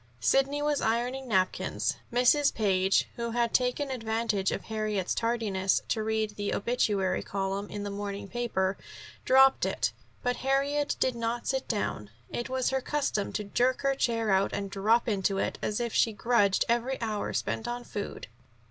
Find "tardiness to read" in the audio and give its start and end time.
5.13-6.31